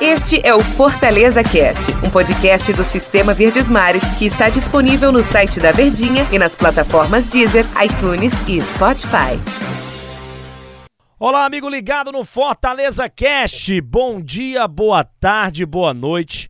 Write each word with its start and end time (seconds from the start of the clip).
Este 0.00 0.40
é 0.46 0.54
o 0.54 0.60
Fortaleza 0.60 1.42
Cast, 1.42 1.90
um 2.04 2.10
podcast 2.10 2.72
do 2.72 2.82
Sistema 2.84 3.34
Verdes 3.34 3.68
Mares 3.68 4.02
que 4.18 4.26
está 4.26 4.48
disponível 4.48 5.12
no 5.12 5.22
site 5.22 5.60
da 5.60 5.70
Verdinha 5.72 6.26
e 6.32 6.38
nas 6.38 6.56
plataformas 6.56 7.28
Deezer, 7.28 7.64
iTunes 7.82 8.32
e 8.48 8.60
Spotify. 8.60 9.38
Olá, 11.18 11.44
amigo 11.44 11.68
ligado 11.68 12.10
no 12.10 12.24
Fortaleza 12.24 13.08
Cast. 13.08 13.80
Bom 13.82 14.20
dia, 14.20 14.66
boa 14.66 15.04
tarde, 15.04 15.66
boa 15.66 15.92
noite. 15.92 16.48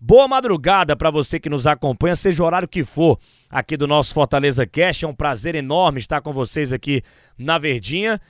Boa 0.00 0.26
madrugada 0.26 0.96
para 0.96 1.10
você 1.10 1.38
que 1.38 1.50
nos 1.50 1.66
acompanha, 1.66 2.16
seja 2.16 2.42
o 2.42 2.46
horário 2.46 2.68
que 2.68 2.84
for 2.84 3.18
aqui 3.50 3.76
do 3.76 3.86
nosso 3.86 4.14
Fortaleza 4.14 4.66
Cast. 4.66 5.04
É 5.04 5.08
um 5.08 5.14
prazer 5.14 5.54
enorme 5.54 6.00
estar 6.00 6.20
com 6.20 6.32
vocês 6.32 6.72
aqui 6.72 7.02
na 7.36 7.58
Verdinha. 7.58 8.20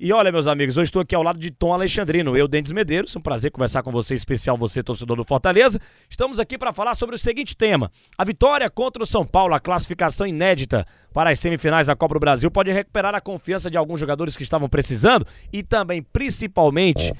E 0.00 0.12
olha, 0.12 0.30
meus 0.30 0.46
amigos, 0.46 0.76
hoje 0.76 0.90
estou 0.90 1.02
aqui 1.02 1.12
ao 1.12 1.24
lado 1.24 1.40
de 1.40 1.50
Tom 1.50 1.72
Alexandrino, 1.72 2.36
eu, 2.36 2.46
Dendes 2.46 2.70
Medeiros. 2.70 3.16
É 3.16 3.18
um 3.18 3.22
prazer 3.22 3.50
conversar 3.50 3.82
com 3.82 3.90
você, 3.90 4.14
especial 4.14 4.56
você, 4.56 4.80
torcedor 4.80 5.16
do 5.16 5.24
Fortaleza. 5.24 5.80
Estamos 6.08 6.38
aqui 6.38 6.56
para 6.56 6.72
falar 6.72 6.94
sobre 6.94 7.16
o 7.16 7.18
seguinte 7.18 7.56
tema: 7.56 7.90
a 8.16 8.24
vitória 8.24 8.70
contra 8.70 9.02
o 9.02 9.06
São 9.06 9.26
Paulo, 9.26 9.54
a 9.54 9.58
classificação 9.58 10.24
inédita 10.24 10.86
para 11.12 11.30
as 11.30 11.40
semifinais 11.40 11.88
da 11.88 11.96
Copa 11.96 12.14
do 12.14 12.20
Brasil, 12.20 12.48
pode 12.48 12.70
recuperar 12.70 13.12
a 13.12 13.20
confiança 13.20 13.68
de 13.68 13.76
alguns 13.76 13.98
jogadores 13.98 14.36
que 14.36 14.44
estavam 14.44 14.68
precisando 14.68 15.26
e 15.52 15.64
também, 15.64 16.00
principalmente, 16.00 17.12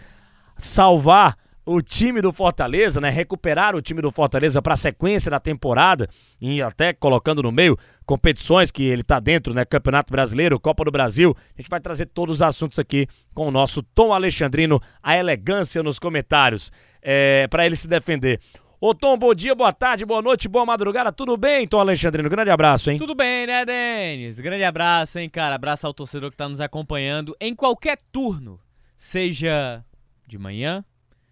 salvar 0.56 1.36
o 1.68 1.82
time 1.82 2.22
do 2.22 2.32
Fortaleza, 2.32 2.98
né? 2.98 3.10
Recuperar 3.10 3.76
o 3.76 3.82
time 3.82 4.00
do 4.00 4.10
Fortaleza 4.10 4.62
para 4.62 4.72
a 4.72 4.76
sequência 4.76 5.30
da 5.30 5.38
temporada 5.38 6.08
e 6.40 6.62
até 6.62 6.94
colocando 6.94 7.42
no 7.42 7.52
meio 7.52 7.76
competições 8.06 8.70
que 8.70 8.84
ele 8.84 9.02
tá 9.02 9.20
dentro, 9.20 9.52
né? 9.52 9.66
Campeonato 9.66 10.10
Brasileiro, 10.10 10.58
Copa 10.58 10.82
do 10.82 10.90
Brasil. 10.90 11.36
A 11.56 11.60
gente 11.60 11.68
vai 11.68 11.78
trazer 11.78 12.06
todos 12.06 12.36
os 12.36 12.42
assuntos 12.42 12.78
aqui 12.78 13.06
com 13.34 13.48
o 13.48 13.50
nosso 13.50 13.82
Tom 13.82 14.14
Alexandrino, 14.14 14.80
a 15.02 15.18
elegância 15.18 15.82
nos 15.82 15.98
comentários, 15.98 16.72
é, 17.02 17.46
para 17.48 17.66
ele 17.66 17.76
se 17.76 17.86
defender. 17.86 18.40
Ô 18.80 18.94
Tom, 18.94 19.18
bom 19.18 19.34
dia, 19.34 19.54
boa 19.54 19.72
tarde, 19.72 20.06
boa 20.06 20.22
noite, 20.22 20.48
boa 20.48 20.64
madrugada, 20.64 21.12
tudo 21.12 21.36
bem, 21.36 21.66
Tom 21.66 21.80
Alexandrino? 21.80 22.30
Grande 22.30 22.50
abraço, 22.50 22.90
hein? 22.90 22.96
Tudo 22.96 23.14
bem, 23.14 23.46
né, 23.46 23.66
Denis? 23.66 24.40
Grande 24.40 24.64
abraço, 24.64 25.18
hein, 25.18 25.28
cara? 25.28 25.56
Abraço 25.56 25.86
ao 25.86 25.92
torcedor 25.92 26.30
que 26.30 26.36
tá 26.36 26.48
nos 26.48 26.60
acompanhando 26.60 27.36
em 27.40 27.54
qualquer 27.54 27.98
turno, 28.10 28.58
seja 28.96 29.84
de 30.26 30.38
manhã, 30.38 30.84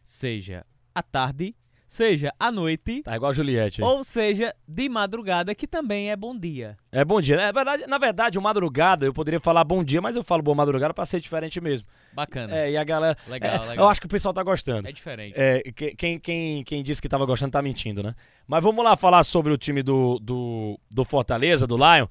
seja 0.06 0.64
à 0.94 1.02
tarde, 1.02 1.54
seja 1.88 2.32
à 2.38 2.52
noite. 2.52 3.02
Tá 3.02 3.16
igual 3.16 3.32
a 3.32 3.34
Juliette. 3.34 3.82
Hein? 3.82 3.88
Ou 3.88 4.04
seja, 4.04 4.54
de 4.66 4.88
madrugada, 4.88 5.54
que 5.54 5.66
também 5.66 6.10
é 6.10 6.16
bom 6.16 6.38
dia. 6.38 6.76
É 6.92 7.04
bom 7.04 7.20
dia. 7.20 7.40
É 7.40 7.52
verdade, 7.52 7.86
na 7.86 7.98
verdade, 7.98 8.38
o 8.38 8.42
madrugada, 8.42 9.04
eu 9.04 9.12
poderia 9.12 9.40
falar 9.40 9.64
bom 9.64 9.82
dia, 9.82 10.00
mas 10.00 10.14
eu 10.16 10.22
falo 10.22 10.42
boa 10.42 10.54
madrugada 10.54 10.94
para 10.94 11.04
ser 11.04 11.20
diferente 11.20 11.60
mesmo. 11.60 11.88
Bacana. 12.12 12.56
É, 12.56 12.70
e 12.70 12.76
a 12.76 12.84
galera. 12.84 13.16
Legal, 13.26 13.54
é, 13.56 13.58
legal. 13.68 13.84
Eu 13.84 13.88
acho 13.88 14.00
que 14.00 14.06
o 14.06 14.10
pessoal 14.10 14.32
tá 14.32 14.44
gostando. 14.44 14.88
É 14.88 14.92
diferente. 14.92 15.34
É, 15.36 15.60
quem, 15.72 16.18
quem, 16.20 16.62
quem 16.62 16.82
disse 16.82 17.02
que 17.02 17.08
tava 17.08 17.26
gostando 17.26 17.50
tá 17.50 17.60
mentindo, 17.60 18.02
né? 18.02 18.14
Mas 18.46 18.62
vamos 18.62 18.84
lá 18.84 18.94
falar 18.94 19.24
sobre 19.24 19.52
o 19.52 19.58
time 19.58 19.82
do, 19.82 20.20
do, 20.20 20.80
do 20.88 21.04
Fortaleza, 21.04 21.66
do 21.66 21.76
Lion. 21.76 22.06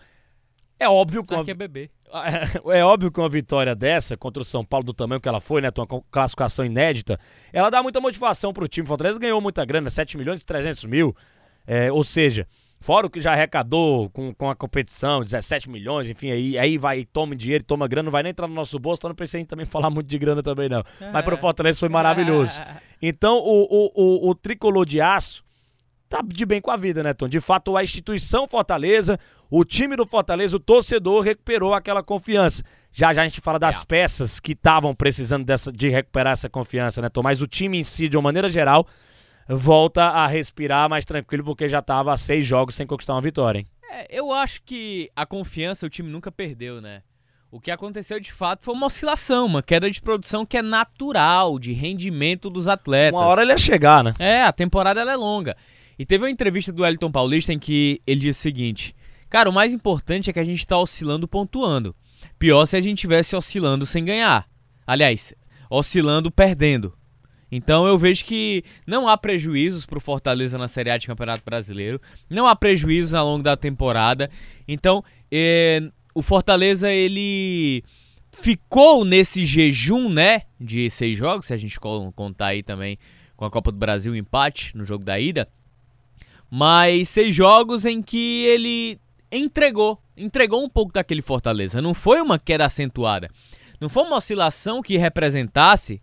É 0.77 0.89
óbvio 0.89 1.23
que. 1.23 1.33
Uma... 1.33 1.49
é 1.49 1.53
bebê. 1.53 1.89
É 2.73 2.83
óbvio 2.83 3.11
que 3.11 3.19
uma 3.19 3.29
vitória 3.29 3.75
dessa 3.75 4.15
contra 4.17 4.41
o 4.41 4.45
São 4.45 4.63
Paulo 4.63 4.85
do 4.85 4.93
tamanho 4.93 5.21
que 5.21 5.27
ela 5.27 5.41
foi, 5.41 5.61
né? 5.61 5.69
Uma 5.75 6.01
classificação 6.11 6.65
inédita, 6.65 7.19
ela 7.51 7.69
dá 7.69 7.81
muita 7.81 7.99
motivação 7.99 8.53
pro 8.53 8.67
time. 8.67 8.85
O 8.85 8.87
Fortaleza 8.87 9.19
ganhou 9.19 9.41
muita 9.41 9.65
grana, 9.65 9.89
7 9.89 10.17
milhões 10.17 10.41
e 10.41 10.45
300 10.45 10.85
mil. 10.85 11.15
É, 11.67 11.91
ou 11.91 12.03
seja, 12.03 12.47
fora 12.79 13.07
o 13.07 13.09
que 13.09 13.19
já 13.19 13.31
arrecadou 13.31 14.09
com, 14.11 14.33
com 14.33 14.49
a 14.49 14.55
competição, 14.55 15.21
17 15.21 15.69
milhões, 15.69 16.09
enfim, 16.09 16.29
aí, 16.29 16.57
aí 16.57 16.77
vai, 16.77 17.05
toma 17.05 17.35
dinheiro, 17.35 17.63
toma 17.63 17.87
grana, 17.87 18.05
não 18.05 18.11
vai 18.11 18.21
nem 18.21 18.29
entrar 18.29 18.47
no 18.47 18.53
nosso 18.53 18.77
bolso, 18.77 18.99
então 18.99 19.09
não 19.09 19.15
precisa 19.15 19.43
também 19.45 19.65
falar 19.65 19.89
muito 19.89 20.07
de 20.07 20.17
grana 20.19 20.43
também, 20.43 20.69
não. 20.69 20.83
Mas 21.11 21.25
pro 21.25 21.37
Fortaleza 21.37 21.79
foi 21.79 21.89
maravilhoso. 21.89 22.61
Então, 23.01 23.37
o, 23.37 23.63
o, 23.63 23.91
o, 23.93 24.29
o 24.29 24.33
tricolor 24.35 24.85
de 24.85 25.01
aço 25.01 25.44
tá 26.09 26.21
de 26.25 26.45
bem 26.45 26.61
com 26.61 26.71
a 26.71 26.77
vida, 26.77 27.03
né, 27.03 27.13
Tom? 27.13 27.27
De 27.27 27.39
fato, 27.39 27.75
a 27.75 27.83
instituição 27.83 28.47
Fortaleza, 28.47 29.19
o 29.49 29.63
time 29.63 29.95
do 29.95 30.05
Fortaleza, 30.05 30.55
o 30.55 30.59
torcedor 30.59 31.23
recuperou 31.23 31.73
aquela 31.73 32.03
confiança. 32.03 32.63
Já 32.91 33.13
já 33.13 33.23
a 33.23 33.27
gente 33.27 33.41
fala 33.41 33.59
das 33.59 33.81
é. 33.81 33.85
peças 33.85 34.39
que 34.39 34.53
estavam 34.53 34.95
precisando 34.95 35.43
dessa, 35.43 35.71
de 35.71 35.89
recuperar 35.89 36.33
essa 36.33 36.49
confiança, 36.49 37.01
né, 37.01 37.09
Tom? 37.09 37.21
Mas 37.23 37.41
o 37.41 37.47
time 37.47 37.79
em 37.79 37.83
si, 37.83 38.07
de 38.07 38.17
uma 38.17 38.23
maneira 38.23 38.47
geral, 38.49 38.87
volta 39.47 40.03
a 40.03 40.27
respirar 40.27 40.89
mais 40.89 41.05
tranquilo 41.05 41.43
porque 41.43 41.67
já 41.67 41.79
estava 41.79 42.13
a 42.13 42.17
seis 42.17 42.45
jogos 42.45 42.75
sem 42.75 42.87
conquistar 42.87 43.13
uma 43.13 43.21
vitória, 43.21 43.59
hein? 43.59 43.67
É, 43.91 44.07
eu 44.09 44.31
acho 44.31 44.61
que 44.63 45.09
a 45.15 45.25
confiança 45.25 45.85
o 45.85 45.89
time 45.89 46.09
nunca 46.09 46.31
perdeu, 46.31 46.81
né? 46.81 47.01
O 47.51 47.59
que 47.59 47.71
aconteceu 47.71 48.19
de 48.19 48.33
fato 48.33 48.65
foi 48.65 48.73
uma 48.73 48.87
oscilação, 48.87 49.45
uma 49.45 49.63
queda 49.63 49.89
de 49.89 50.01
produção 50.01 50.45
que 50.45 50.57
é 50.57 50.61
natural, 50.61 51.57
de 51.57 51.71
rendimento 51.71 52.49
dos 52.49 52.67
atletas. 52.67 53.17
Uma 53.17 53.27
hora 53.27 53.43
ele 53.43 53.51
ia 53.51 53.57
chegar, 53.57 54.03
né? 54.03 54.13
É, 54.19 54.41
a 54.41 54.51
temporada 54.51 54.99
ela 54.99 55.13
é 55.13 55.15
longa. 55.15 55.55
E 55.97 56.05
teve 56.05 56.23
uma 56.23 56.29
entrevista 56.29 56.71
do 56.71 56.85
Elton 56.85 57.11
Paulista 57.11 57.53
em 57.53 57.59
que 57.59 58.01
ele 58.05 58.19
disse 58.19 58.39
o 58.39 58.43
seguinte: 58.43 58.95
Cara, 59.29 59.49
o 59.49 59.53
mais 59.53 59.73
importante 59.73 60.29
é 60.29 60.33
que 60.33 60.39
a 60.39 60.43
gente 60.43 60.59
está 60.59 60.77
oscilando 60.77 61.27
pontuando. 61.27 61.95
Pior 62.37 62.65
se 62.65 62.75
a 62.75 62.81
gente 62.81 62.99
tivesse 62.99 63.35
oscilando 63.35 63.85
sem 63.85 64.03
ganhar. 64.03 64.47
Aliás, 64.85 65.33
oscilando 65.69 66.31
perdendo. 66.31 66.93
Então 67.51 67.87
eu 67.87 67.97
vejo 67.97 68.25
que 68.25 68.63
não 68.85 69.07
há 69.07 69.17
prejuízos 69.17 69.85
para 69.85 69.97
o 69.97 70.01
Fortaleza 70.01 70.57
na 70.57 70.67
Série 70.67 70.89
A 70.89 70.97
de 70.97 71.07
Campeonato 71.07 71.43
Brasileiro, 71.45 72.01
não 72.29 72.47
há 72.47 72.55
prejuízos 72.55 73.13
ao 73.13 73.27
longo 73.27 73.43
da 73.43 73.55
temporada. 73.55 74.29
Então 74.67 75.03
é, 75.31 75.81
o 76.13 76.21
Fortaleza 76.21 76.91
ele 76.91 77.83
ficou 78.31 79.05
nesse 79.05 79.45
jejum, 79.45 80.09
né, 80.09 80.41
de 80.59 80.89
seis 80.89 81.17
jogos, 81.17 81.45
se 81.45 81.53
a 81.53 81.57
gente 81.57 81.79
contar 81.79 82.47
aí 82.47 82.63
também 82.63 82.97
com 83.37 83.45
a 83.45 83.51
Copa 83.51 83.71
do 83.71 83.77
Brasil, 83.77 84.15
empate 84.15 84.75
no 84.75 84.83
jogo 84.83 85.03
da 85.03 85.19
ida 85.19 85.47
mas 86.57 87.09
seis 87.09 87.35
jogos 87.35 87.85
em 87.85 88.01
que 88.01 88.45
ele 88.45 88.97
entregou, 89.29 90.01
entregou 90.15 90.63
um 90.63 90.69
pouco 90.69 90.93
daquele 90.93 91.21
Fortaleza. 91.21 91.81
Não 91.81 91.93
foi 91.93 92.21
uma 92.21 92.39
queda 92.39 92.65
acentuada, 92.65 93.29
não 93.77 93.89
foi 93.89 94.03
uma 94.03 94.15
oscilação 94.15 94.81
que 94.81 94.95
representasse 94.95 96.01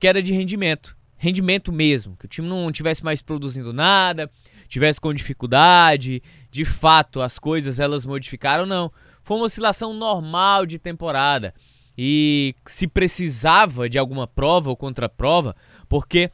queda 0.00 0.22
de 0.22 0.32
rendimento, 0.32 0.96
rendimento 1.14 1.70
mesmo, 1.70 2.16
que 2.16 2.24
o 2.24 2.28
time 2.28 2.48
não 2.48 2.72
tivesse 2.72 3.04
mais 3.04 3.20
produzindo 3.20 3.70
nada, 3.70 4.30
tivesse 4.66 4.98
com 4.98 5.12
dificuldade, 5.12 6.22
de 6.50 6.64
fato 6.64 7.20
as 7.20 7.38
coisas 7.38 7.78
elas 7.78 8.06
modificaram, 8.06 8.64
não. 8.64 8.90
Foi 9.22 9.36
uma 9.36 9.44
oscilação 9.44 9.92
normal 9.92 10.64
de 10.64 10.78
temporada. 10.78 11.52
E 11.98 12.54
se 12.64 12.86
precisava 12.86 13.90
de 13.90 13.98
alguma 13.98 14.26
prova 14.26 14.70
ou 14.70 14.76
contraprova, 14.76 15.54
porque 15.86 16.30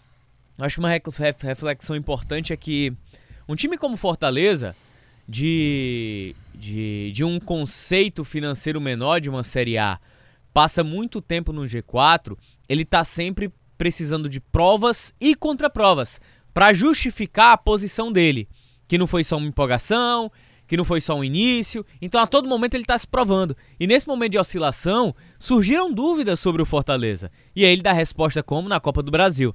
acho 0.61 0.81
uma 0.81 0.91
reflexão 1.43 1.97
importante 1.97 2.53
é 2.53 2.57
que 2.57 2.97
um 3.49 3.55
time 3.55 3.79
como 3.79 3.97
Fortaleza, 3.97 4.77
de, 5.27 6.35
de, 6.55 7.11
de 7.13 7.25
um 7.25 7.41
conceito 7.41 8.25
financeiro 8.25 8.81
menor 8.81 9.21
de 9.21 9.31
uma 9.31 9.43
Série 9.43 9.79
A, 9.79 9.99
passa 10.53 10.85
muito 10.85 11.21
tempo 11.21 11.53
no 11.53 11.63
G4, 11.63 12.37
ele 12.69 12.83
está 12.83 13.05
sempre 13.05 13.53
precisando 13.77 14.29
de 14.29 14.41
provas 14.41 15.15
e 15.21 15.35
contraprovas 15.35 16.21
para 16.53 16.73
justificar 16.73 17.53
a 17.53 17.59
posição 17.59 18.11
dele, 18.11 18.49
que 18.87 18.99
não 18.99 19.07
foi 19.07 19.23
só 19.23 19.37
uma 19.37 19.47
empolgação, 19.47 20.31
que 20.67 20.77
não 20.77 20.85
foi 20.85 21.01
só 21.01 21.17
um 21.17 21.25
início. 21.25 21.85
Então 22.03 22.21
a 22.21 22.27
todo 22.27 22.49
momento 22.49 22.75
ele 22.75 22.83
está 22.83 22.99
se 22.99 23.07
provando. 23.07 23.57
E 23.79 23.87
nesse 23.87 24.07
momento 24.07 24.33
de 24.33 24.39
oscilação, 24.39 25.15
surgiram 25.39 25.93
dúvidas 25.93 26.41
sobre 26.41 26.61
o 26.61 26.67
Fortaleza. 26.67 27.31
E 27.55 27.65
aí 27.65 27.73
ele 27.73 27.83
dá 27.83 27.93
resposta 27.93 28.43
como 28.43 28.69
na 28.69 28.81
Copa 28.81 29.03
do 29.03 29.11
Brasil, 29.11 29.55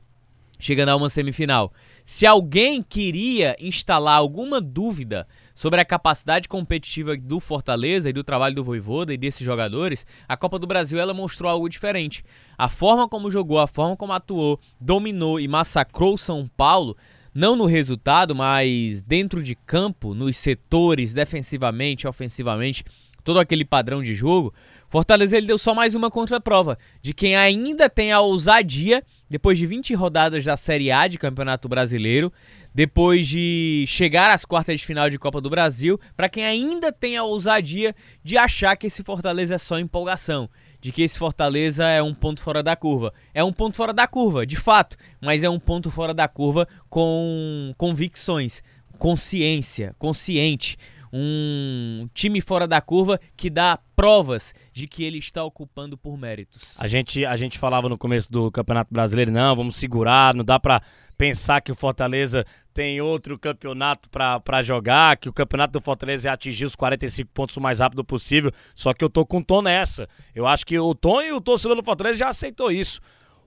chegando 0.60 0.90
a 0.90 0.96
uma 0.96 1.10
semifinal. 1.10 1.74
Se 2.06 2.25
alguém 2.25 2.84
queria 2.84 3.56
instalar 3.59 4.18
alguma 4.18 4.59
dúvida 4.59 5.25
sobre 5.56 5.80
a 5.80 5.86
capacidade 5.86 6.50
competitiva 6.50 7.16
do 7.16 7.40
Fortaleza 7.40 8.09
e 8.09 8.14
do 8.14 8.25
trabalho 8.25 8.56
do 8.56 8.64
Voivoda 8.64 9.14
e 9.14 9.18
desses 9.18 9.46
jogadores, 9.46 10.06
a 10.28 10.36
Copa 10.36 10.59
do 10.59 10.68
Brasil 10.68 11.00
ela 11.00 11.13
mostrou 11.13 11.50
algo 11.50 11.69
diferente. 11.69 12.24
A 12.58 12.68
forma 12.68 13.08
como 13.08 13.31
jogou, 13.31 13.58
a 13.58 13.68
forma 13.68 13.96
como 13.96 14.12
atuou, 14.12 14.59
dominou 14.81 15.39
e 15.39 15.48
massacrou 15.48 16.18
São 16.18 16.45
Paulo, 16.57 16.98
não 17.33 17.56
no 17.56 17.66
resultado, 17.66 18.36
mas 18.36 19.01
dentro 19.01 19.42
de 19.42 19.56
campo, 19.56 20.13
nos 20.13 20.36
setores, 20.36 21.13
defensivamente, 21.13 22.06
ofensivamente, 22.06 22.83
todo 23.24 23.39
aquele 23.39 23.63
padrão 23.63 24.04
de 24.04 24.13
jogo, 24.13 24.54
Fortaleza 24.89 25.36
ele 25.36 25.48
deu 25.48 25.57
só 25.57 25.74
mais 25.74 25.95
uma 25.95 26.12
contraprova 26.12 26.78
de 27.01 27.16
quem 27.16 27.36
ainda 27.36 27.89
tem 27.89 28.12
a 28.12 28.19
ousadia, 28.19 29.04
depois 29.33 29.57
de 29.57 29.65
20 29.65 29.95
rodadas 29.95 30.45
da 30.45 30.56
Série 30.56 30.91
A 30.91 31.07
de 31.07 31.18
Campeonato 31.18 31.68
Brasileiro, 31.68 32.31
depois 32.71 33.27
de 33.27 33.83
chegar 33.88 34.30
às 34.30 34.45
quartas 34.45 34.80
de 34.80 34.85
final 34.85 35.09
de 35.09 35.18
Copa 35.18 35.41
do 35.41 35.50
Brasil, 35.50 36.00
para 36.15 36.30
quem 36.30 36.45
ainda 36.45 36.91
tem 36.91 37.18
a 37.18 37.24
ousadia 37.24 37.95
de 38.24 38.38
achar 38.38 38.75
que 38.75 38.85
esse 38.85 39.01
Fortaleza 39.01 39.56
é 39.56 39.57
só 39.57 39.80
empolgação, 39.80 40.47
de 40.80 40.91
que 40.91 41.01
esse 41.01 41.18
Fortaleza 41.18 41.83
é 41.83 42.00
um 42.00 42.13
ponto 42.13 42.44
fora 42.44 42.62
da 42.62 42.75
curva. 42.75 43.12
É 43.33 43.44
um 43.44 43.51
ponto 43.51 43.75
fora 43.75 43.91
da 43.91 44.06
curva, 44.06 44.45
de 44.45 44.56
fato, 44.56 44.95
mas 45.19 45.44
é 45.44 45.50
um 45.50 45.59
ponto 45.59 45.89
fora 45.89 46.13
da 46.13 46.27
curva 46.27 46.68
com 46.88 47.74
convicções, 47.75 48.62
consciência, 49.00 49.95
consciente 49.97 50.77
um 51.15 52.10
time 52.12 52.42
fora 52.42 52.68
da 52.68 52.81
curva 52.81 53.19
que 53.38 53.48
dá 53.48 53.77
provas 53.95 54.51
de 54.74 54.88
que 54.88 55.04
ele 55.04 55.19
está 55.19 55.44
ocupando 55.44 55.95
por 55.95 56.18
méritos. 56.18 56.75
A 56.80 56.88
gente, 56.88 57.24
a 57.24 57.38
gente 57.38 57.60
falava 57.60 57.88
no 57.88 58.00
começo 58.00 58.31
do 58.31 58.51
Campeonato 58.51 58.92
Brasileiro, 58.92 59.30
não, 59.30 59.56
vamos 59.56 59.75
segurar, 59.75 60.33
não 60.33 60.44
dá 60.44 60.60
para 60.60 60.81
pensar 61.15 61.62
que 61.62 61.71
o 61.71 61.75
Fortaleza 61.75 62.44
tem 62.74 63.00
outro 63.00 63.38
campeonato 63.38 64.10
para 64.10 64.63
jogar, 64.63 65.18
que 65.18 65.30
o 65.30 65.33
campeonato 65.33 65.74
do 65.74 65.81
Fortaleza 65.81 66.27
é 66.27 66.31
atingir 66.31 66.65
os 66.65 66.75
45 66.75 67.30
pontos 67.31 67.56
o 67.56 67.62
mais 67.62 67.80
rápido 67.80 68.04
possível. 68.04 68.51
Só 68.74 68.92
que 68.92 69.06
eu 69.06 69.09
tô 69.09 69.24
com 69.24 69.38
o 69.38 69.44
Tom 69.44 69.62
nessa. 69.62 70.09
Eu 70.33 70.48
acho 70.48 70.66
que 70.66 70.80
o 70.80 70.95
Tom 70.95 71.21
e 71.21 71.31
o 71.31 71.39
torcedor 71.39 71.77
do 71.77 71.83
Fortaleza 71.83 72.18
já 72.18 72.30
aceitou 72.30 72.71
isso. 72.71 73.00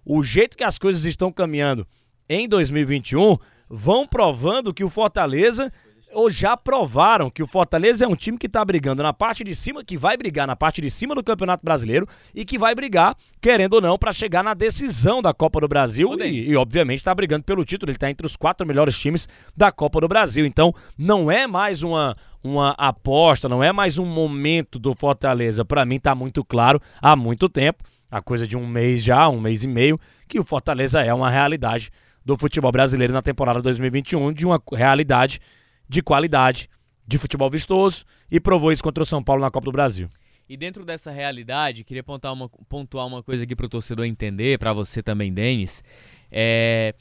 O 0.04 0.22
jeito 0.22 0.56
que 0.56 0.62
as 0.62 0.78
coisas 0.78 1.04
estão 1.04 1.32
caminhando 1.32 1.84
em 2.28 2.48
2021 2.48 3.36
vão 3.68 4.06
provando 4.06 4.72
que 4.72 4.84
o 4.84 4.88
Fortaleza 4.88 5.72
ou 6.12 6.30
já 6.30 6.56
provaram 6.56 7.28
que 7.28 7.42
o 7.42 7.46
Fortaleza 7.46 8.04
é 8.04 8.08
um 8.08 8.14
time 8.14 8.38
que 8.38 8.46
está 8.46 8.64
brigando 8.64 9.02
na 9.02 9.12
parte 9.12 9.42
de 9.42 9.54
cima, 9.54 9.84
que 9.84 9.96
vai 9.96 10.16
brigar 10.16 10.46
na 10.46 10.56
parte 10.56 10.80
de 10.80 10.90
cima 10.90 11.14
do 11.14 11.22
Campeonato 11.22 11.64
Brasileiro 11.64 12.06
e 12.34 12.44
que 12.44 12.58
vai 12.58 12.74
brigar, 12.74 13.16
querendo 13.40 13.74
ou 13.74 13.80
não, 13.80 13.98
para 13.98 14.12
chegar 14.12 14.42
na 14.42 14.54
decisão 14.54 15.20
da 15.20 15.34
Copa 15.34 15.60
do 15.60 15.68
Brasil 15.68 16.10
e, 16.20 16.50
e, 16.50 16.56
obviamente, 16.56 16.98
está 16.98 17.14
brigando 17.14 17.44
pelo 17.44 17.64
título. 17.64 17.90
Ele 17.90 17.96
está 17.96 18.10
entre 18.10 18.26
os 18.26 18.36
quatro 18.36 18.66
melhores 18.66 18.98
times 18.98 19.28
da 19.56 19.72
Copa 19.72 20.00
do 20.00 20.08
Brasil. 20.08 20.46
Então, 20.46 20.72
não 20.96 21.30
é 21.30 21.46
mais 21.46 21.82
uma, 21.82 22.16
uma 22.42 22.70
aposta, 22.78 23.48
não 23.48 23.62
é 23.62 23.72
mais 23.72 23.98
um 23.98 24.06
momento 24.06 24.78
do 24.78 24.94
Fortaleza. 24.94 25.64
Para 25.64 25.84
mim, 25.84 25.96
está 25.96 26.14
muito 26.14 26.44
claro 26.44 26.80
há 27.00 27.16
muito 27.16 27.48
tempo, 27.48 27.84
a 28.10 28.22
coisa 28.22 28.46
de 28.46 28.56
um 28.56 28.66
mês 28.66 29.02
já, 29.02 29.28
um 29.28 29.40
mês 29.40 29.64
e 29.64 29.68
meio, 29.68 30.00
que 30.28 30.38
o 30.38 30.44
Fortaleza 30.44 31.02
é 31.02 31.12
uma 31.12 31.28
realidade 31.28 31.90
do 32.24 32.36
futebol 32.36 32.72
brasileiro 32.72 33.12
na 33.12 33.22
temporada 33.22 33.60
2021, 33.60 34.32
de 34.32 34.46
uma 34.46 34.60
realidade 34.72 35.40
de 35.88 36.02
qualidade, 36.02 36.68
de 37.06 37.18
futebol 37.18 37.50
vistoso 37.50 38.04
e 38.30 38.40
provou 38.40 38.72
isso 38.72 38.82
contra 38.82 39.02
o 39.02 39.06
São 39.06 39.22
Paulo 39.22 39.42
na 39.42 39.50
Copa 39.50 39.66
do 39.66 39.72
Brasil. 39.72 40.08
E 40.48 40.56
dentro 40.56 40.84
dessa 40.84 41.10
realidade, 41.10 41.82
queria 41.82 42.04
pontuar 42.04 42.32
uma, 42.32 42.48
pontuar 42.68 43.06
uma 43.06 43.22
coisa 43.22 43.44
aqui 43.44 43.56
para 43.56 43.66
o 43.66 43.68
torcedor 43.68 44.04
entender, 44.04 44.58
para 44.58 44.72
você 44.72 45.02
também, 45.02 45.32
Denis. 45.32 45.82
É, 46.30 46.94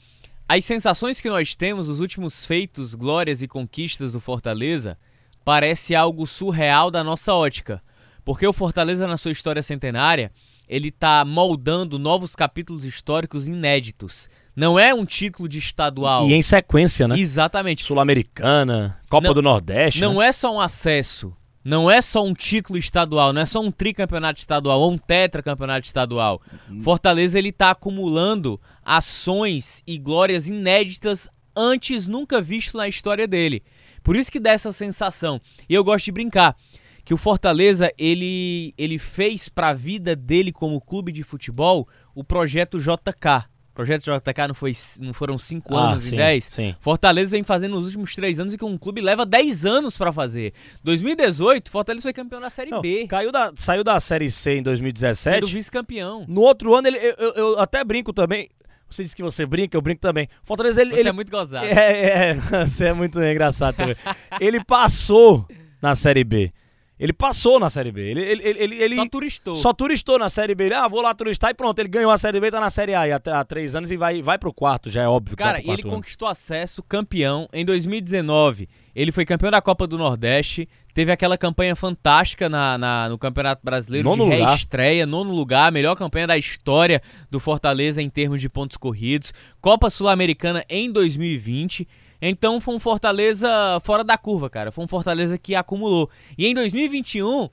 as 0.48 0.64
sensações 0.64 1.20
que 1.20 1.28
nós 1.28 1.54
temos 1.54 1.86
dos 1.86 2.00
últimos 2.00 2.44
feitos, 2.44 2.94
glórias 2.94 3.42
e 3.42 3.48
conquistas 3.48 4.12
do 4.12 4.20
Fortaleza 4.20 4.98
parece 5.44 5.94
algo 5.94 6.26
surreal 6.26 6.90
da 6.90 7.04
nossa 7.04 7.32
ótica. 7.34 7.80
Porque 8.24 8.44
o 8.44 8.52
Fortaleza, 8.52 9.06
na 9.06 9.16
sua 9.16 9.30
história 9.30 9.62
centenária, 9.62 10.32
ele 10.68 10.88
está 10.88 11.24
moldando 11.24 11.96
novos 11.96 12.34
capítulos 12.34 12.84
históricos 12.84 13.46
inéditos. 13.46 14.28
Não 14.56 14.78
é 14.78 14.94
um 14.94 15.04
título 15.04 15.46
de 15.46 15.58
estadual. 15.58 16.26
E 16.26 16.32
em 16.32 16.40
sequência, 16.40 17.06
né? 17.06 17.18
Exatamente. 17.18 17.84
Sul-Americana, 17.84 18.98
Copa 19.10 19.28
não, 19.28 19.34
do 19.34 19.42
Nordeste. 19.42 20.00
Não 20.00 20.14
né? 20.18 20.28
é 20.28 20.32
só 20.32 20.54
um 20.54 20.58
acesso. 20.58 21.36
Não 21.62 21.90
é 21.90 22.00
só 22.00 22.24
um 22.24 22.32
título 22.32 22.78
estadual, 22.78 23.32
não 23.32 23.42
é 23.42 23.44
só 23.44 23.60
um 23.60 23.72
tricampeonato 23.72 24.38
estadual 24.38 24.80
ou 24.80 24.92
um 24.92 24.96
tetracampeonato 24.96 25.84
estadual. 25.84 26.40
Hum. 26.70 26.80
Fortaleza 26.80 27.38
ele 27.38 27.48
está 27.48 27.72
acumulando 27.72 28.58
ações 28.84 29.82
e 29.84 29.98
glórias 29.98 30.48
inéditas 30.48 31.28
antes 31.56 32.06
nunca 32.06 32.40
visto 32.40 32.78
na 32.78 32.86
história 32.86 33.26
dele. 33.26 33.62
Por 34.02 34.14
isso 34.14 34.30
que 34.30 34.38
dá 34.38 34.52
essa 34.52 34.70
sensação. 34.70 35.40
E 35.68 35.74
eu 35.74 35.82
gosto 35.82 36.04
de 36.04 36.12
brincar 36.12 36.56
que 37.04 37.12
o 37.12 37.16
Fortaleza 37.16 37.92
ele 37.98 38.72
ele 38.78 38.96
fez 38.96 39.48
para 39.48 39.68
a 39.70 39.74
vida 39.74 40.14
dele 40.14 40.52
como 40.52 40.80
clube 40.80 41.10
de 41.10 41.24
futebol 41.24 41.88
o 42.14 42.22
projeto 42.22 42.78
JK 42.78 43.48
projeto 43.76 44.04
JK 44.04 44.48
não, 44.48 44.54
foi, 44.54 44.72
não 45.00 45.12
foram 45.12 45.36
5 45.36 45.76
ah, 45.76 45.90
anos 45.92 46.04
sim, 46.04 46.14
e 46.14 46.18
10. 46.18 46.58
Fortaleza 46.80 47.32
vem 47.32 47.44
fazendo 47.44 47.74
nos 47.74 47.84
últimos 47.84 48.14
3 48.14 48.40
anos 48.40 48.54
e 48.54 48.58
que 48.58 48.64
um 48.64 48.78
clube 48.78 49.02
leva 49.02 49.26
10 49.26 49.66
anos 49.66 49.98
para 49.98 50.10
fazer. 50.10 50.54
2018, 50.82 51.70
Fortaleza 51.70 52.02
foi 52.02 52.12
campeão 52.14 52.40
da 52.40 52.48
Série 52.48 52.70
não, 52.70 52.80
B. 52.80 53.06
Caiu 53.06 53.30
da, 53.30 53.52
saiu 53.54 53.84
da 53.84 54.00
Série 54.00 54.30
C 54.30 54.56
em 54.56 54.62
2017. 54.62 55.34
Sendo 55.34 55.46
vice-campeão. 55.46 56.24
No 56.26 56.40
outro 56.40 56.74
ano, 56.74 56.88
ele, 56.88 56.96
eu, 56.96 57.14
eu, 57.18 57.34
eu 57.34 57.60
até 57.60 57.84
brinco 57.84 58.14
também. 58.14 58.48
Você 58.88 59.02
disse 59.02 59.14
que 59.14 59.22
você 59.22 59.44
brinca, 59.44 59.76
eu 59.76 59.82
brinco 59.82 60.00
também. 60.00 60.26
Fortaleza, 60.42 60.80
ele. 60.80 60.92
Você 60.92 61.00
ele, 61.00 61.08
é 61.10 61.12
muito 61.12 61.30
gozado. 61.30 61.66
É, 61.66 62.30
é, 62.30 62.34
você 62.64 62.86
é 62.86 62.92
muito 62.94 63.22
engraçado 63.22 63.76
também. 63.76 63.96
ele 64.40 64.64
passou 64.64 65.46
na 65.82 65.94
Série 65.94 66.24
B. 66.24 66.50
Ele 66.98 67.12
passou 67.12 67.60
na 67.60 67.68
Série 67.68 67.92
B. 67.92 68.00
Ele, 68.00 68.22
ele, 68.22 68.42
ele, 68.42 68.82
ele, 68.82 68.94
só 68.96 69.06
turistou. 69.06 69.54
Só 69.56 69.72
turistou 69.72 70.18
na 70.18 70.30
Série 70.30 70.54
B. 70.54 70.64
Ele, 70.64 70.74
ah, 70.74 70.88
vou 70.88 71.02
lá 71.02 71.14
turistar 71.14 71.50
e 71.50 71.54
pronto. 71.54 71.78
Ele 71.78 71.88
ganhou 71.88 72.10
a 72.10 72.16
Série 72.16 72.40
B, 72.40 72.50
tá 72.50 72.58
na 72.58 72.70
Série 72.70 72.94
A 72.94 73.02
há, 73.02 73.40
há 73.40 73.44
três 73.44 73.76
anos 73.76 73.92
e 73.92 73.96
vai, 73.96 74.22
vai 74.22 74.38
pro 74.38 74.52
quarto, 74.52 74.88
já 74.88 75.02
é 75.02 75.08
óbvio. 75.08 75.36
Cara, 75.36 75.60
e 75.60 75.64
ele 75.64 75.82
anos. 75.82 75.94
conquistou 75.94 76.26
acesso 76.26 76.82
campeão 76.82 77.48
em 77.52 77.66
2019. 77.66 78.66
Ele 78.94 79.12
foi 79.12 79.26
campeão 79.26 79.50
da 79.50 79.60
Copa 79.60 79.86
do 79.86 79.98
Nordeste. 79.98 80.66
Teve 80.94 81.12
aquela 81.12 81.36
campanha 81.36 81.76
fantástica 81.76 82.48
na, 82.48 82.78
na 82.78 83.08
no 83.10 83.18
Campeonato 83.18 83.60
Brasileiro 83.62 84.08
nono 84.08 84.30
de 84.30 84.30
reestreia, 84.30 85.04
nono 85.04 85.34
lugar, 85.34 85.70
melhor 85.70 85.94
campanha 85.96 86.26
da 86.26 86.38
história 86.38 87.02
do 87.30 87.38
Fortaleza 87.38 88.00
em 88.00 88.08
termos 88.08 88.40
de 88.40 88.48
pontos 88.48 88.78
corridos. 88.78 89.34
Copa 89.60 89.90
Sul-Americana 89.90 90.64
em 90.70 90.90
2020. 90.90 91.86
Então 92.20 92.60
foi 92.60 92.74
um 92.74 92.80
Fortaleza 92.80 93.48
fora 93.82 94.02
da 94.02 94.16
curva, 94.16 94.48
cara. 94.48 94.72
Foi 94.72 94.84
um 94.84 94.88
Fortaleza 94.88 95.36
que 95.36 95.54
acumulou. 95.54 96.10
E 96.36 96.46
em 96.46 96.54
2021, 96.54 97.48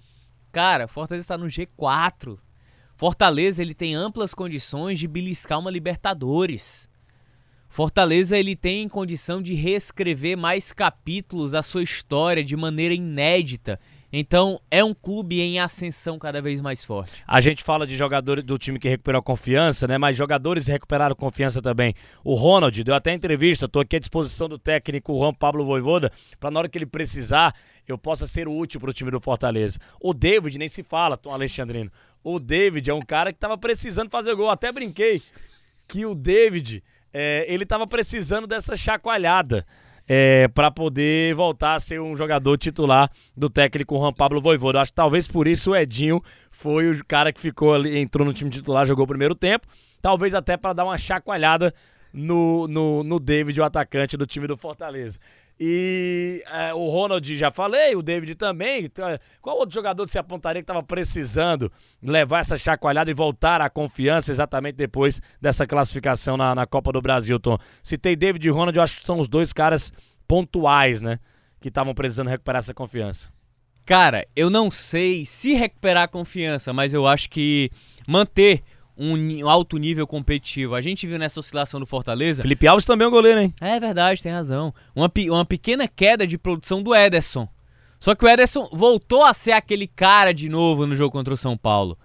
cara, 0.51 0.88
Fortaleza 0.88 1.24
está 1.24 1.38
no 1.38 1.48
G4. 1.48 2.38
Fortaleza 2.95 3.62
ele 3.62 3.74
tem 3.74 3.95
amplas 3.95 4.33
condições 4.33 5.00
de 5.00 5.07
beliscar 5.07 5.60
uma 5.60 5.71
Libertadores. 5.71 6.88
Fortaleza 7.68 8.38
ele 8.38 8.56
tem 8.56 8.88
condição 8.88 9.42
de 9.42 9.56
reescrever 9.56 10.38
mais 10.38 10.71
capítulos 10.71 11.51
da 11.51 11.63
sua 11.63 11.81
história 11.81 12.44
de 12.44 12.56
maneira 12.56 12.94
inédita 12.94 13.80
então, 14.15 14.62
é 14.69 14.83
um 14.83 14.94
clube 14.94 15.42
em 15.42 15.60
ascensão 15.60 16.19
cada 16.19 16.39
vez 16.39 16.62
mais 16.62 16.86
forte. 16.86 17.12
A 17.25 17.42
gente 17.42 17.63
fala 17.63 17.88
de 17.88 17.98
jogadores 17.98 18.44
do 18.44 18.60
time 18.60 18.77
que 18.77 18.88
recuperou 18.88 19.24
confiança, 19.24 19.88
né? 19.88 19.98
Mas 19.98 20.15
jogadores 20.15 20.68
recuperaram 20.68 21.15
confiança 21.15 21.63
também. 21.63 21.95
O 22.24 22.36
Ronald 22.36 22.83
deu 22.83 22.94
até 22.94 23.12
entrevista, 23.12 23.65
estou 23.65 23.81
aqui 23.81 23.95
à 23.95 24.00
disposição 24.00 24.48
do 24.48 24.60
técnico 24.60 25.18
Juan 25.18 25.33
Pablo 25.33 25.65
Voivoda, 25.65 26.12
para 26.39 26.51
na 26.51 26.60
hora 26.60 26.69
que 26.69 26.77
ele 26.77 26.86
precisar, 26.86 27.56
eu 27.88 27.98
possa 27.98 28.27
ser 28.27 28.48
útil 28.48 28.80
para 28.80 28.92
o 28.92 28.94
time 28.94 29.10
do 29.10 29.19
Fortaleza. 29.19 29.80
O 30.00 30.13
David 30.13 30.59
nem 30.59 30.69
se 30.69 30.83
fala, 30.83 31.18
Tom 31.18 31.31
Alexandrino. 31.31 31.92
O 32.24 32.39
David 32.39 32.92
é 32.92 32.94
um 32.94 33.01
cara 33.01 33.31
que 33.31 33.38
estava 33.38 33.57
precisando 33.57 34.12
fazer 34.12 34.36
gol. 34.36 34.51
Até 34.51 34.71
brinquei 34.71 35.24
que 35.88 36.06
o 36.06 36.13
David, 36.13 36.83
é, 37.12 37.45
ele 37.51 37.63
estava 37.63 37.88
precisando 37.88 38.45
dessa 38.45 38.77
chacoalhada 38.77 39.66
é, 40.08 40.48
para 40.50 40.70
poder 40.70 41.34
voltar 41.36 41.76
a 41.76 41.80
ser 41.80 42.02
um 42.02 42.16
jogador 42.16 42.58
titular 42.58 43.10
do 43.36 43.50
técnico 43.50 43.98
Juan 43.98 44.14
Pablo 44.14 44.42
Voivoda. 44.42 44.82
Acho 44.82 44.92
que 44.92 44.96
talvez 44.96 45.28
por 45.28 45.48
isso 45.48 45.72
o 45.72 45.76
Edinho 45.76 46.22
foi 46.52 46.92
o 46.92 47.06
cara 47.06 47.32
que 47.32 47.40
ficou 47.40 47.74
ali, 47.74 47.98
entrou 47.98 48.26
no 48.26 48.34
time 48.34 48.50
titular, 48.50 48.86
jogou 48.86 49.06
o 49.06 49.08
primeiro 49.08 49.36
tempo. 49.36 49.68
Talvez 50.02 50.34
até 50.34 50.58
para 50.58 50.74
dar 50.74 50.86
uma 50.86 50.98
chacoalhada 50.98 51.74
no, 52.12 52.68
no, 52.68 53.04
no 53.04 53.19
David, 53.19 53.60
o 53.60 53.64
atacante 53.64 54.16
do 54.16 54.28
time 54.28 54.45
do 54.45 54.56
Fortaleza. 54.56 55.18
E 55.66 56.44
é, 56.46 56.74
o 56.74 56.90
Ronald 56.90 57.38
já 57.38 57.50
falei, 57.50 57.96
o 57.96 58.02
David 58.02 58.36
também. 58.36 58.84
Então, 58.84 59.08
qual 59.42 59.58
outro 59.58 59.74
jogador 59.74 60.06
que 60.06 60.12
você 60.12 60.20
apontaria 60.20 60.62
que 60.62 60.66
estava 60.66 60.84
precisando 60.84 61.72
levar 62.02 62.40
essa 62.40 62.58
chacoalhada 62.58 63.10
e 63.10 63.14
voltar 63.14 63.62
à 63.62 63.70
confiança 63.70 64.30
exatamente 64.30 64.76
depois 64.76 65.22
dessa 65.40 65.66
classificação 65.66 66.36
na, 66.36 66.54
na 66.54 66.68
Copa 66.68 66.92
do 66.92 67.02
Brasil, 67.02 67.40
Tom? 67.40 67.58
Citei 67.82 68.14
David 68.14 68.46
e 68.46 68.52
Ronald, 68.52 68.76
eu 68.76 68.84
acho 68.84 69.00
que 69.00 69.06
são 69.06 69.22
os 69.22 69.30
dois 69.30 69.54
caras 69.54 69.94
pontuais, 70.28 71.02
né? 71.02 71.18
Que 71.62 71.70
estavam 71.70 71.94
precisando 71.94 72.28
recuperar 72.28 72.60
essa 72.60 72.74
confiança. 72.74 73.30
Cara, 73.86 74.28
eu 74.36 74.50
não 74.50 74.70
sei 74.70 75.24
se 75.24 75.54
recuperar 75.54 76.04
a 76.04 76.08
confiança, 76.10 76.74
mas 76.74 76.94
eu 76.94 77.08
acho 77.08 77.30
que 77.30 77.72
manter 78.06 78.64
um 78.97 79.50
alto 79.50 79.78
nível 79.78 80.06
competitivo. 80.06 80.76
A 80.76 80.81
gente 80.81 81.07
viu 81.07 81.18
nessa 81.18 81.40
oscilação 81.40 81.80
do 81.80 81.85
Fortaleza. 81.85 82.44
Felipe 82.44 82.68
Alves 82.68 82.85
também 82.85 83.06
é 83.06 83.07
um 83.07 83.12
goleiro, 83.12 83.40
hein? 83.40 83.54
É 83.59 83.80
verdade, 83.80 84.21
tem 84.21 84.31
razão. 84.31 84.73
Uma, 84.95 85.12
uma 85.30 85.45
pequena 85.45 85.88
queda 85.88 86.28
de 86.28 86.38
produção 86.38 86.81
do 86.81 86.94
Ederson. 86.94 87.47
Só 88.00 88.14
que 88.14 88.26
o 88.26 88.28
Ederson 88.28 88.68
voltou 88.71 89.23
a 89.23 89.33
ser 89.33 89.54
aquele 89.54 89.88
cara 89.88 90.33
de 90.33 90.50
novo 90.50 90.85
no 90.85 90.95
jogo 90.95 91.12
contra 91.12 91.33
o 91.33 91.38
São 91.38 91.57
Paulo. 91.57 91.97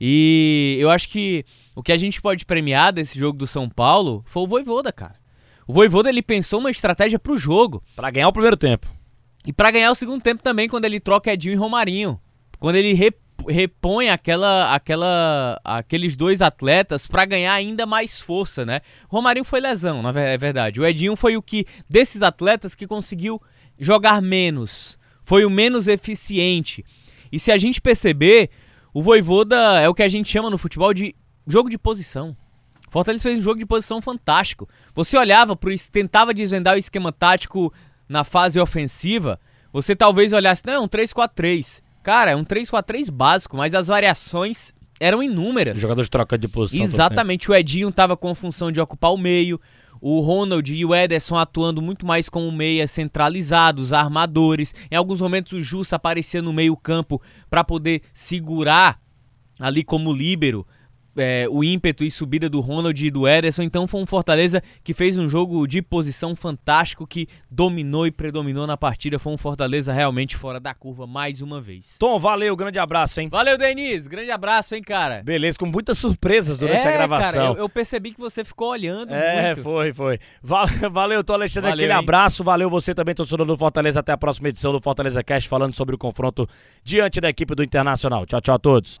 E 0.00 0.76
eu 0.78 0.90
acho 0.90 1.08
que 1.08 1.44
o 1.74 1.82
que 1.82 1.92
a 1.92 1.96
gente 1.96 2.20
pode 2.20 2.44
premiar 2.44 2.92
desse 2.92 3.18
jogo 3.18 3.38
do 3.38 3.46
São 3.46 3.68
Paulo 3.68 4.22
foi 4.26 4.42
o 4.42 4.46
Voivoda, 4.46 4.92
cara. 4.92 5.14
O 5.66 5.72
Voivoda 5.72 6.08
ele 6.08 6.22
pensou 6.22 6.60
uma 6.60 6.70
estratégia 6.70 7.18
pro 7.18 7.38
jogo. 7.38 7.82
para 7.94 8.10
ganhar 8.10 8.28
o 8.28 8.32
primeiro 8.32 8.56
tempo. 8.56 8.86
E 9.46 9.52
para 9.52 9.70
ganhar 9.70 9.90
o 9.90 9.94
segundo 9.94 10.20
tempo 10.20 10.42
também, 10.42 10.68
quando 10.68 10.84
ele 10.84 11.00
troca 11.00 11.32
Edinho 11.32 11.54
e 11.54 11.56
Romarinho. 11.56 12.20
Quando 12.58 12.76
ele 12.76 12.92
repõe 13.48 14.08
aquela, 14.08 14.74
aquela, 14.74 15.60
aqueles 15.64 16.16
dois 16.16 16.40
atletas 16.40 17.06
para 17.06 17.24
ganhar 17.24 17.52
ainda 17.52 17.86
mais 17.86 18.20
força, 18.20 18.64
né? 18.64 18.80
Romarinho 19.08 19.44
foi 19.44 19.60
lesão, 19.60 20.02
na 20.02 20.10
é 20.10 20.38
verdade. 20.38 20.80
O 20.80 20.86
Edinho 20.86 21.16
foi 21.16 21.36
o 21.36 21.42
que 21.42 21.66
desses 21.88 22.22
atletas 22.22 22.74
que 22.74 22.86
conseguiu 22.86 23.40
jogar 23.78 24.22
menos, 24.22 24.98
foi 25.24 25.44
o 25.44 25.50
menos 25.50 25.88
eficiente. 25.88 26.84
E 27.30 27.38
se 27.38 27.52
a 27.52 27.58
gente 27.58 27.80
perceber, 27.80 28.50
o 28.92 29.02
Voivoda 29.02 29.80
é 29.80 29.88
o 29.88 29.94
que 29.94 30.02
a 30.02 30.08
gente 30.08 30.30
chama 30.30 30.50
no 30.50 30.58
futebol 30.58 30.94
de 30.94 31.14
jogo 31.46 31.68
de 31.68 31.78
posição. 31.78 32.36
Fortaleza 32.90 33.24
fez 33.24 33.38
um 33.38 33.42
jogo 33.42 33.58
de 33.58 33.66
posição 33.66 34.00
fantástico. 34.00 34.68
Você 34.94 35.18
olhava 35.18 35.54
para 35.54 35.70
tentava 35.92 36.32
desvendar 36.32 36.74
o 36.74 36.78
esquema 36.78 37.12
tático 37.12 37.72
na 38.08 38.24
fase 38.24 38.58
ofensiva, 38.58 39.38
você 39.72 39.94
talvez 39.94 40.32
olhasse, 40.32 40.62
não, 40.64 40.72
é 40.72 40.80
um 40.80 40.88
3-4-3. 40.88 41.82
Cara, 42.06 42.30
é 42.30 42.36
um 42.36 42.44
3-4-3 42.44 43.10
básico, 43.10 43.56
mas 43.56 43.74
as 43.74 43.88
variações 43.88 44.72
eram 45.00 45.20
inúmeras. 45.20 45.76
Jogadores 45.76 46.08
trocando 46.08 46.42
de 46.42 46.46
posição. 46.46 46.84
Exatamente, 46.84 47.50
o 47.50 47.54
Edinho 47.54 47.88
estava 47.88 48.16
com 48.16 48.30
a 48.30 48.34
função 48.36 48.70
de 48.70 48.80
ocupar 48.80 49.12
o 49.12 49.18
meio, 49.18 49.60
o 50.00 50.20
Ronald 50.20 50.72
e 50.72 50.84
o 50.84 50.94
Ederson 50.94 51.34
atuando 51.34 51.82
muito 51.82 52.06
mais 52.06 52.28
como 52.28 52.52
meias 52.52 52.92
centralizados, 52.92 53.92
armadores. 53.92 54.72
Em 54.88 54.94
alguns 54.94 55.20
momentos 55.20 55.52
o 55.54 55.60
Jussa 55.60 55.96
aparecia 55.96 56.40
no 56.40 56.52
meio 56.52 56.76
campo 56.76 57.20
para 57.50 57.64
poder 57.64 58.02
segurar 58.14 59.00
ali 59.58 59.82
como 59.82 60.12
líbero 60.12 60.64
é, 61.16 61.46
o 61.50 61.64
ímpeto 61.64 62.04
e 62.04 62.10
subida 62.10 62.48
do 62.48 62.60
Ronald 62.60 63.04
e 63.04 63.10
do 63.10 63.26
Ederson. 63.26 63.62
Então 63.62 63.86
foi 63.86 64.00
um 64.00 64.06
Fortaleza 64.06 64.62
que 64.84 64.94
fez 64.94 65.16
um 65.18 65.28
jogo 65.28 65.66
de 65.66 65.82
posição 65.82 66.36
fantástico, 66.36 67.06
que 67.06 67.28
dominou 67.50 68.06
e 68.06 68.10
predominou 68.10 68.66
na 68.66 68.76
partida. 68.76 69.18
Foi 69.18 69.32
um 69.32 69.38
Fortaleza 69.38 69.92
realmente 69.92 70.36
fora 70.36 70.60
da 70.60 70.74
curva 70.74 71.06
mais 71.06 71.40
uma 71.40 71.60
vez. 71.60 71.96
Tom, 71.98 72.18
valeu, 72.18 72.54
grande 72.56 72.78
abraço, 72.78 73.20
hein? 73.20 73.28
Valeu, 73.28 73.58
Denis, 73.58 74.06
grande 74.06 74.30
abraço, 74.30 74.74
hein, 74.74 74.82
cara. 74.82 75.22
Beleza, 75.22 75.58
com 75.58 75.66
muitas 75.66 75.98
surpresas 75.98 76.58
durante 76.58 76.86
é, 76.86 76.88
a 76.88 76.92
gravação. 76.92 77.32
Cara, 77.32 77.46
eu, 77.46 77.56
eu, 77.56 77.68
percebi 77.68 78.12
que 78.12 78.20
você 78.20 78.44
ficou 78.44 78.70
olhando 78.70 79.14
é, 79.14 79.46
muito. 79.46 79.62
foi, 79.62 79.92
foi. 79.92 80.18
Valeu, 80.90 81.24
Tom 81.24 81.34
Alexandre, 81.34 81.70
valeu, 81.70 81.84
aquele 81.84 81.92
hein? 81.92 81.98
abraço. 81.98 82.44
Valeu 82.44 82.70
você 82.70 82.94
também, 82.94 83.14
torcedor 83.14 83.46
do 83.46 83.56
Fortaleza. 83.56 84.00
Até 84.00 84.12
a 84.12 84.16
próxima 84.16 84.48
edição 84.48 84.72
do 84.72 84.80
Fortaleza 84.80 85.22
Cast, 85.22 85.48
falando 85.48 85.74
sobre 85.74 85.94
o 85.94 85.98
confronto 85.98 86.48
diante 86.84 87.20
da 87.20 87.28
equipe 87.28 87.54
do 87.54 87.62
Internacional. 87.62 88.26
Tchau, 88.26 88.40
tchau 88.40 88.54
a 88.54 88.58
todos. 88.58 89.00